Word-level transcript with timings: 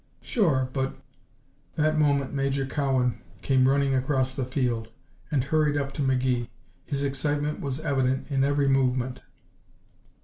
"Sure. 0.23 0.67
But" 0.73 0.95
That 1.75 1.95
moment 1.99 2.33
Major 2.33 2.65
Cowan 2.65 3.21
came 3.43 3.67
running 3.67 3.93
across 3.93 4.33
the 4.33 4.43
field 4.45 4.89
and 5.29 5.43
hurried 5.43 5.77
up 5.77 5.91
to 5.93 6.01
McGee. 6.01 6.47
His 6.87 7.03
excitement 7.03 7.59
was 7.59 7.79
evident 7.79 8.25
in 8.31 8.43
every 8.43 8.67
movement. 8.67 9.21